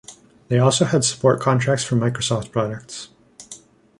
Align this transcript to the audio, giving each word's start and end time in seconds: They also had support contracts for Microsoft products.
They 0.47 0.57
also 0.57 0.85
had 0.85 1.03
support 1.05 1.39
contracts 1.39 1.83
for 1.83 1.95
Microsoft 1.95 2.49
products. 2.51 3.09